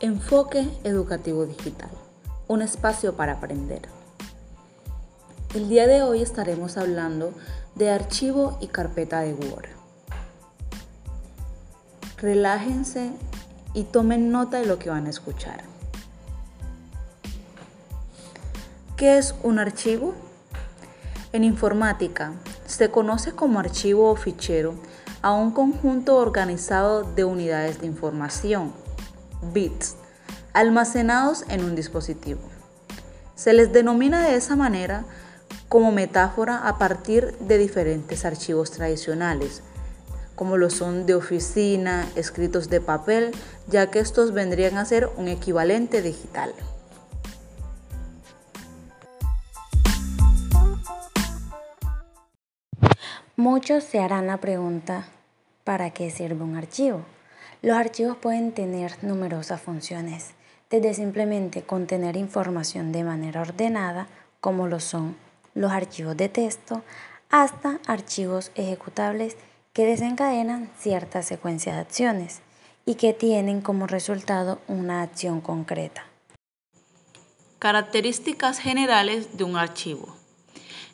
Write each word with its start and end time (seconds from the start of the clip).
Enfoque 0.00 0.68
Educativo 0.84 1.46
Digital, 1.46 1.88
un 2.48 2.60
espacio 2.60 3.16
para 3.16 3.32
aprender. 3.32 3.80
El 5.54 5.70
día 5.70 5.86
de 5.86 6.02
hoy 6.02 6.20
estaremos 6.20 6.76
hablando 6.76 7.32
de 7.76 7.88
archivo 7.88 8.58
y 8.60 8.66
carpeta 8.66 9.20
de 9.20 9.32
Word. 9.32 9.70
Relájense 12.18 13.10
y 13.72 13.84
tomen 13.84 14.30
nota 14.30 14.58
de 14.58 14.66
lo 14.66 14.78
que 14.78 14.90
van 14.90 15.06
a 15.06 15.10
escuchar. 15.10 15.62
¿Qué 18.98 19.16
es 19.16 19.34
un 19.42 19.58
archivo? 19.58 20.12
En 21.32 21.42
informática 21.42 22.34
se 22.66 22.90
conoce 22.90 23.32
como 23.32 23.60
archivo 23.60 24.10
o 24.10 24.16
fichero 24.16 24.74
a 25.22 25.32
un 25.32 25.52
conjunto 25.52 26.16
organizado 26.16 27.02
de 27.02 27.24
unidades 27.24 27.80
de 27.80 27.86
información 27.86 28.84
bits 29.52 29.96
almacenados 30.56 31.44
en 31.50 31.62
un 31.62 31.76
dispositivo. 31.76 32.40
Se 33.34 33.52
les 33.52 33.74
denomina 33.74 34.26
de 34.26 34.36
esa 34.36 34.56
manera 34.56 35.04
como 35.68 35.92
metáfora 35.92 36.66
a 36.66 36.78
partir 36.78 37.36
de 37.40 37.58
diferentes 37.58 38.24
archivos 38.24 38.70
tradicionales, 38.70 39.62
como 40.34 40.56
lo 40.56 40.70
son 40.70 41.04
de 41.04 41.14
oficina, 41.14 42.08
escritos 42.14 42.70
de 42.70 42.80
papel, 42.80 43.32
ya 43.68 43.90
que 43.90 43.98
estos 43.98 44.32
vendrían 44.32 44.78
a 44.78 44.84
ser 44.86 45.10
un 45.18 45.28
equivalente 45.28 46.00
digital. 46.00 46.54
Muchos 53.36 53.84
se 53.84 53.98
harán 54.00 54.26
la 54.26 54.38
pregunta, 54.38 55.08
¿para 55.64 55.90
qué 55.90 56.10
sirve 56.10 56.42
un 56.42 56.56
archivo? 56.56 57.04
Los 57.66 57.76
archivos 57.76 58.16
pueden 58.16 58.52
tener 58.52 59.02
numerosas 59.02 59.60
funciones, 59.60 60.34
desde 60.70 60.94
simplemente 60.94 61.62
contener 61.62 62.16
información 62.16 62.92
de 62.92 63.02
manera 63.02 63.40
ordenada, 63.40 64.06
como 64.40 64.68
lo 64.68 64.78
son 64.78 65.16
los 65.56 65.72
archivos 65.72 66.16
de 66.16 66.28
texto, 66.28 66.84
hasta 67.28 67.80
archivos 67.88 68.52
ejecutables 68.54 69.36
que 69.72 69.84
desencadenan 69.84 70.70
cierta 70.78 71.24
secuencia 71.24 71.74
de 71.74 71.80
acciones 71.80 72.38
y 72.84 72.94
que 72.94 73.12
tienen 73.12 73.60
como 73.62 73.88
resultado 73.88 74.60
una 74.68 75.02
acción 75.02 75.40
concreta. 75.40 76.06
Características 77.58 78.60
generales 78.60 79.36
de 79.36 79.42
un 79.42 79.56
archivo. 79.56 80.14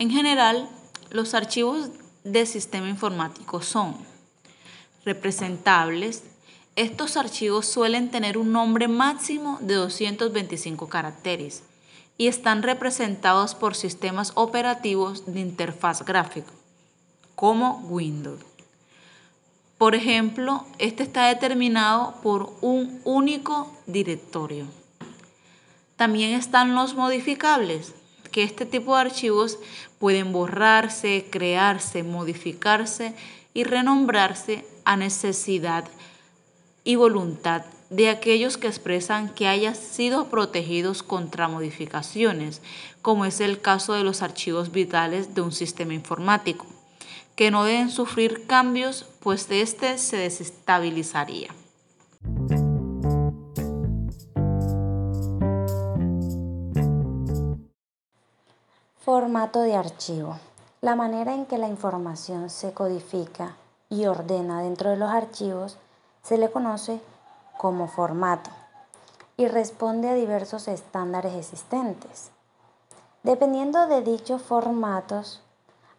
En 0.00 0.10
general, 0.10 0.68
los 1.10 1.34
archivos 1.34 1.92
de 2.24 2.44
sistema 2.44 2.88
informático 2.88 3.62
son 3.62 3.96
representables, 5.04 6.24
estos 6.76 7.16
archivos 7.16 7.66
suelen 7.66 8.10
tener 8.10 8.36
un 8.36 8.52
nombre 8.52 8.86
máximo 8.86 9.58
de 9.62 9.74
225 9.74 10.88
caracteres 10.88 11.62
y 12.18 12.28
están 12.28 12.62
representados 12.62 13.54
por 13.54 13.74
sistemas 13.74 14.32
operativos 14.34 15.24
de 15.32 15.40
interfaz 15.40 16.04
gráfica, 16.04 16.52
como 17.34 17.78
Windows. 17.88 18.40
Por 19.78 19.94
ejemplo, 19.94 20.66
este 20.78 21.02
está 21.02 21.28
determinado 21.28 22.14
por 22.22 22.54
un 22.60 23.00
único 23.04 23.72
directorio. 23.86 24.66
También 25.96 26.32
están 26.32 26.74
los 26.74 26.94
modificables, 26.94 27.94
que 28.32 28.42
este 28.42 28.66
tipo 28.66 28.94
de 28.94 29.02
archivos 29.02 29.58
pueden 29.98 30.30
borrarse, 30.32 31.26
crearse, 31.30 32.02
modificarse 32.02 33.14
y 33.54 33.64
renombrarse 33.64 34.66
a 34.84 34.96
necesidad 34.96 35.86
y 36.86 36.94
voluntad 36.94 37.62
de 37.90 38.08
aquellos 38.08 38.56
que 38.58 38.68
expresan 38.68 39.28
que 39.28 39.48
hayan 39.48 39.74
sido 39.74 40.26
protegidos 40.28 41.02
contra 41.02 41.48
modificaciones, 41.48 42.62
como 43.02 43.24
es 43.24 43.40
el 43.40 43.60
caso 43.60 43.94
de 43.94 44.04
los 44.04 44.22
archivos 44.22 44.70
vitales 44.70 45.34
de 45.34 45.40
un 45.40 45.50
sistema 45.50 45.94
informático, 45.94 46.64
que 47.34 47.50
no 47.50 47.64
deben 47.64 47.90
sufrir 47.90 48.46
cambios, 48.46 49.04
pues 49.20 49.50
éste 49.50 49.98
se 49.98 50.16
desestabilizaría. 50.16 51.48
Formato 59.00 59.60
de 59.62 59.74
archivo. 59.74 60.38
La 60.82 60.94
manera 60.94 61.34
en 61.34 61.46
que 61.46 61.58
la 61.58 61.68
información 61.68 62.48
se 62.48 62.72
codifica 62.72 63.56
y 63.88 64.04
ordena 64.06 64.62
dentro 64.62 64.90
de 64.90 64.96
los 64.96 65.10
archivos 65.10 65.78
se 66.26 66.38
le 66.38 66.50
conoce 66.50 67.00
como 67.56 67.86
formato 67.86 68.50
y 69.36 69.46
responde 69.46 70.08
a 70.08 70.14
diversos 70.14 70.66
estándares 70.66 71.34
existentes. 71.34 72.30
Dependiendo 73.22 73.86
de 73.86 74.02
dichos 74.02 74.42
formatos, 74.42 75.40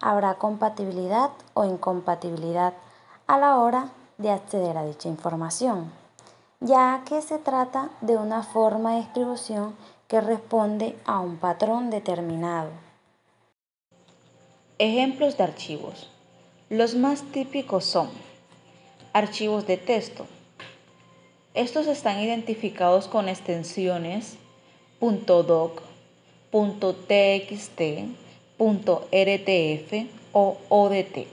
habrá 0.00 0.34
compatibilidad 0.34 1.30
o 1.54 1.64
incompatibilidad 1.64 2.72
a 3.28 3.38
la 3.38 3.58
hora 3.58 3.90
de 4.18 4.30
acceder 4.30 4.76
a 4.76 4.84
dicha 4.84 5.08
información, 5.08 5.92
ya 6.60 7.02
que 7.04 7.22
se 7.22 7.38
trata 7.38 7.90
de 8.00 8.16
una 8.16 8.42
forma 8.42 8.94
de 8.94 9.02
distribución 9.02 9.76
que 10.08 10.20
responde 10.20 10.98
a 11.04 11.20
un 11.20 11.36
patrón 11.36 11.90
determinado. 11.90 12.70
Ejemplos 14.78 15.36
de 15.36 15.44
archivos. 15.44 16.10
Los 16.68 16.96
más 16.96 17.22
típicos 17.22 17.84
son 17.84 18.08
Archivos 19.16 19.66
de 19.66 19.78
texto. 19.78 20.26
Estos 21.54 21.86
están 21.86 22.20
identificados 22.20 23.08
con 23.08 23.30
extensiones 23.30 24.36
.doc, 25.00 25.80
.txt, 26.50 27.80
.rtf 28.58 29.92
o 30.34 30.58
.odt. 30.68 31.26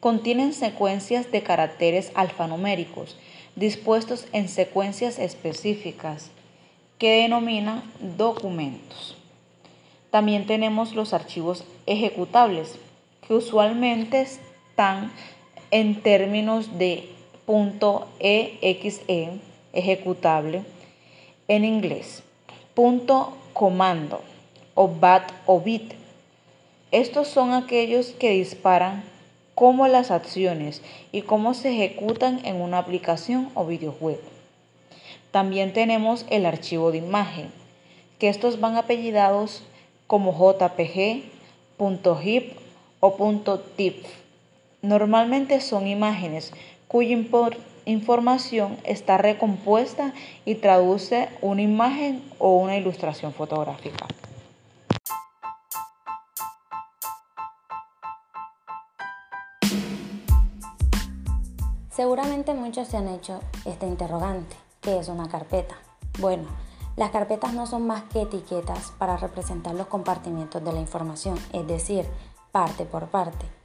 Contienen 0.00 0.52
secuencias 0.52 1.32
de 1.32 1.42
caracteres 1.42 2.12
alfanuméricos 2.14 3.16
dispuestos 3.56 4.26
en 4.34 4.50
secuencias 4.50 5.18
específicas 5.18 6.30
que 6.98 7.22
denominan 7.22 7.84
documentos. 8.18 9.16
También 10.10 10.46
tenemos 10.46 10.94
los 10.94 11.14
archivos 11.14 11.64
ejecutables, 11.86 12.74
que 13.26 13.32
usualmente 13.32 14.20
están 14.20 15.10
en 15.70 16.00
términos 16.02 16.78
de 16.78 17.08
.exe 18.20 19.40
ejecutable 19.72 20.62
en 21.48 21.64
inglés, 21.64 22.22
punto 22.74 23.36
comando 23.52 24.20
o 24.74 24.88
bat 24.88 25.32
o 25.46 25.60
bit. 25.60 25.94
Estos 26.90 27.28
son 27.28 27.52
aquellos 27.52 28.08
que 28.08 28.30
disparan 28.30 29.02
cómo 29.54 29.88
las 29.88 30.10
acciones 30.10 30.82
y 31.10 31.22
cómo 31.22 31.52
se 31.52 31.70
ejecutan 31.70 32.40
en 32.44 32.60
una 32.60 32.78
aplicación 32.78 33.50
o 33.54 33.66
videojuego. 33.66 34.22
También 35.30 35.72
tenemos 35.72 36.24
el 36.30 36.46
archivo 36.46 36.92
de 36.92 36.98
imagen, 36.98 37.50
que 38.18 38.28
estos 38.28 38.60
van 38.60 38.76
apellidados 38.76 39.64
como 40.06 40.32
JPG, 40.32 41.24
.zip 42.22 42.52
o 43.00 43.12
.tif. 43.76 43.96
Normalmente 44.82 45.60
son 45.60 45.86
imágenes 45.86 46.52
cuya 46.86 47.18
información 47.84 48.76
está 48.84 49.18
recompuesta 49.18 50.12
y 50.44 50.56
traduce 50.56 51.28
una 51.40 51.62
imagen 51.62 52.22
o 52.38 52.56
una 52.56 52.76
ilustración 52.76 53.32
fotográfica. 53.32 54.06
Seguramente 61.90 62.54
muchos 62.54 62.86
se 62.86 62.96
han 62.96 63.08
hecho 63.08 63.40
este 63.64 63.86
interrogante, 63.86 64.54
¿qué 64.80 65.00
es 65.00 65.08
una 65.08 65.28
carpeta? 65.28 65.74
Bueno, 66.20 66.44
las 66.96 67.10
carpetas 67.10 67.52
no 67.52 67.66
son 67.66 67.88
más 67.88 68.04
que 68.04 68.22
etiquetas 68.22 68.92
para 68.98 69.16
representar 69.16 69.74
los 69.74 69.88
compartimientos 69.88 70.64
de 70.64 70.72
la 70.72 70.78
información, 70.78 71.36
es 71.52 71.66
decir, 71.66 72.06
parte 72.52 72.84
por 72.84 73.08
parte. 73.08 73.57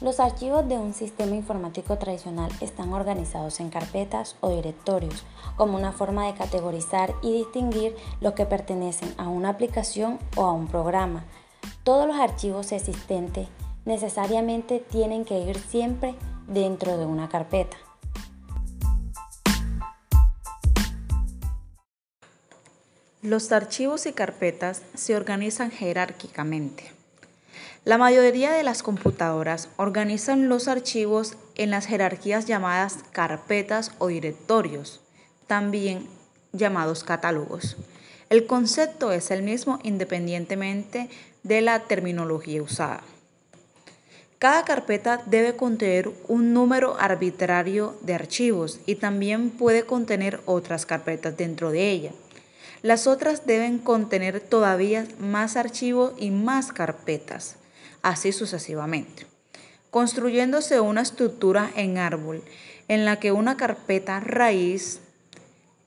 Los 0.00 0.18
archivos 0.18 0.66
de 0.66 0.78
un 0.78 0.94
sistema 0.94 1.36
informático 1.36 1.98
tradicional 1.98 2.50
están 2.62 2.94
organizados 2.94 3.60
en 3.60 3.68
carpetas 3.68 4.34
o 4.40 4.48
directorios 4.48 5.26
como 5.56 5.76
una 5.76 5.92
forma 5.92 6.26
de 6.26 6.32
categorizar 6.32 7.14
y 7.20 7.34
distinguir 7.34 7.94
los 8.22 8.32
que 8.32 8.46
pertenecen 8.46 9.12
a 9.18 9.28
una 9.28 9.50
aplicación 9.50 10.18
o 10.36 10.46
a 10.46 10.52
un 10.54 10.68
programa. 10.68 11.26
Todos 11.84 12.06
los 12.06 12.16
archivos 12.16 12.72
existentes 12.72 13.48
necesariamente 13.84 14.78
tienen 14.78 15.26
que 15.26 15.38
ir 15.38 15.58
siempre 15.58 16.14
dentro 16.48 16.96
de 16.96 17.04
una 17.04 17.28
carpeta. 17.28 17.76
Los 23.20 23.52
archivos 23.52 24.06
y 24.06 24.14
carpetas 24.14 24.80
se 24.94 25.14
organizan 25.14 25.70
jerárquicamente. 25.70 26.99
La 27.84 27.96
mayoría 27.96 28.52
de 28.52 28.62
las 28.62 28.82
computadoras 28.82 29.70
organizan 29.78 30.50
los 30.50 30.68
archivos 30.68 31.36
en 31.54 31.70
las 31.70 31.86
jerarquías 31.86 32.44
llamadas 32.44 32.98
carpetas 33.10 33.92
o 33.98 34.08
directorios. 34.08 35.00
También 35.46 36.06
llamados 36.52 37.04
catálogos. 37.04 37.78
El 38.28 38.46
concepto 38.46 39.12
es 39.12 39.30
el 39.30 39.42
mismo 39.42 39.78
independientemente 39.82 41.08
de 41.42 41.62
la 41.62 41.80
terminología 41.84 42.62
usada. 42.62 43.02
Cada 44.38 44.64
carpeta 44.64 45.22
debe 45.24 45.56
contener 45.56 46.10
un 46.28 46.52
número 46.52 46.96
arbitrario 47.00 47.98
de 48.02 48.14
archivos 48.14 48.80
y 48.84 48.96
también 48.96 49.50
puede 49.50 49.84
contener 49.84 50.40
otras 50.44 50.84
carpetas 50.84 51.36
dentro 51.36 51.70
de 51.70 51.90
ella. 51.90 52.12
Las 52.82 53.06
otras 53.06 53.46
deben 53.46 53.78
contener 53.78 54.40
todavía 54.40 55.06
más 55.18 55.56
archivos 55.56 56.12
y 56.18 56.30
más 56.30 56.72
carpetas, 56.72 57.56
así 58.02 58.32
sucesivamente, 58.32 59.26
construyéndose 59.90 60.80
una 60.80 61.02
estructura 61.02 61.70
en 61.76 61.98
árbol 61.98 62.42
en 62.88 63.04
la 63.04 63.20
que 63.20 63.30
una 63.32 63.56
carpeta 63.56 64.18
raíz, 64.18 65.00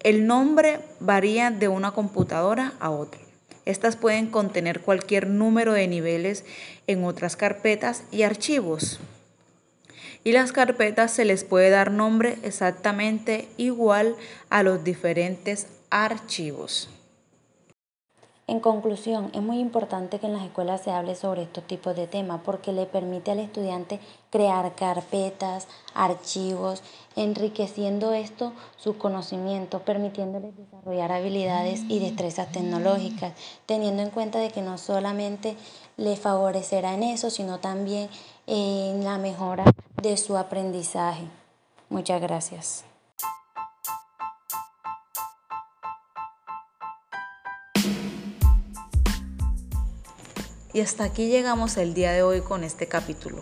el 0.00 0.26
nombre 0.26 0.80
varía 1.00 1.50
de 1.50 1.68
una 1.68 1.92
computadora 1.92 2.72
a 2.80 2.90
otra. 2.90 3.20
Estas 3.66 3.96
pueden 3.96 4.28
contener 4.28 4.80
cualquier 4.80 5.26
número 5.26 5.72
de 5.72 5.88
niveles 5.88 6.44
en 6.86 7.04
otras 7.04 7.36
carpetas 7.36 8.04
y 8.12 8.22
archivos. 8.22 9.00
Y 10.24 10.32
las 10.32 10.52
carpetas 10.52 11.12
se 11.12 11.24
les 11.24 11.44
puede 11.44 11.70
dar 11.70 11.90
nombre 11.90 12.38
exactamente 12.42 13.48
igual 13.56 14.16
a 14.48 14.62
los 14.62 14.82
diferentes 14.82 15.66
archivos. 15.90 16.88
En 18.48 18.60
conclusión, 18.60 19.32
es 19.34 19.42
muy 19.42 19.58
importante 19.58 20.20
que 20.20 20.26
en 20.26 20.32
las 20.32 20.44
escuelas 20.44 20.80
se 20.80 20.92
hable 20.92 21.16
sobre 21.16 21.42
estos 21.42 21.64
tipos 21.64 21.96
de 21.96 22.06
temas 22.06 22.42
porque 22.44 22.72
le 22.72 22.86
permite 22.86 23.32
al 23.32 23.40
estudiante 23.40 23.98
crear 24.30 24.76
carpetas, 24.76 25.66
archivos, 25.94 26.84
enriqueciendo 27.16 28.12
esto 28.12 28.52
su 28.76 28.98
conocimiento, 28.98 29.80
permitiéndoles 29.80 30.56
desarrollar 30.56 31.10
habilidades 31.10 31.82
y 31.88 31.98
destrezas 31.98 32.52
tecnológicas, 32.52 33.32
teniendo 33.66 34.04
en 34.04 34.10
cuenta 34.10 34.38
de 34.38 34.50
que 34.50 34.62
no 34.62 34.78
solamente 34.78 35.56
le 35.96 36.14
favorecerá 36.14 36.94
en 36.94 37.02
eso, 37.02 37.30
sino 37.30 37.58
también 37.58 38.08
en 38.46 39.02
la 39.02 39.18
mejora 39.18 39.64
de 40.00 40.16
su 40.16 40.36
aprendizaje. 40.36 41.24
Muchas 41.88 42.20
gracias. 42.20 42.84
Y 50.76 50.82
hasta 50.82 51.04
aquí 51.04 51.28
llegamos 51.28 51.78
el 51.78 51.94
día 51.94 52.12
de 52.12 52.22
hoy 52.22 52.42
con 52.42 52.62
este 52.62 52.86
capítulo. 52.86 53.40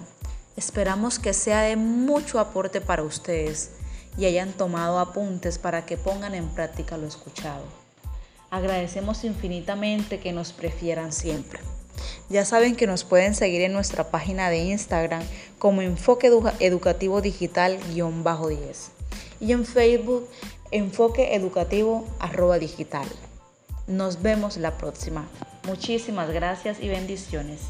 Esperamos 0.57 1.19
que 1.19 1.33
sea 1.33 1.63
de 1.63 1.75
mucho 1.75 2.39
aporte 2.39 2.81
para 2.81 3.03
ustedes 3.03 3.73
y 4.17 4.27
hayan 4.27 4.53
tomado 4.53 5.01
apuntes 5.01 5.59
para 5.59 5.85
que 5.85 5.97
pongan 5.97 6.37
en 6.37 6.49
práctica 6.51 6.97
lo 6.97 7.09
escuchado. 7.09 7.65
Agradecemos 8.51 9.25
infinitamente 9.25 10.21
que 10.21 10.33
nos 10.33 10.53
prefieran 10.53 11.13
siempre. 11.13 11.59
Ya 12.29 12.45
saben 12.45 12.77
que 12.77 12.87
nos 12.87 13.03
pueden 13.03 13.35
seguir 13.35 13.63
en 13.63 13.73
nuestra 13.73 14.13
página 14.13 14.49
de 14.49 14.59
Instagram 14.59 15.25
como 15.59 15.83
Enfoque 15.83 16.31
Educativo 16.61 17.21
Digital-10 17.21 18.77
y 19.41 19.51
en 19.51 19.67
Facebook 19.67 20.29
Enfoque 20.71 21.35
Educativo 21.35 22.07
digital. 22.61 23.09
Nos 23.89 24.23
vemos 24.23 24.57
la 24.57 24.79
próxima. 24.79 25.29
Muchísimas 25.65 26.31
gracias 26.31 26.81
y 26.81 26.89
bendiciones. 26.89 27.61